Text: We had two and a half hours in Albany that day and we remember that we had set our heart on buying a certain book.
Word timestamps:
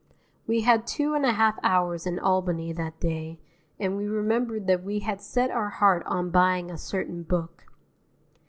We 0.47 0.61
had 0.61 0.87
two 0.87 1.13
and 1.13 1.27
a 1.27 1.33
half 1.33 1.59
hours 1.61 2.07
in 2.07 2.17
Albany 2.17 2.73
that 2.73 2.99
day 2.99 3.39
and 3.79 3.95
we 3.95 4.07
remember 4.07 4.59
that 4.59 4.83
we 4.83 5.01
had 5.01 5.21
set 5.21 5.51
our 5.51 5.69
heart 5.69 6.01
on 6.07 6.31
buying 6.31 6.71
a 6.71 6.77
certain 6.79 7.21
book. 7.21 7.67